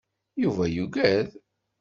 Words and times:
Yuba 0.43 0.65
yugad. 0.75 1.27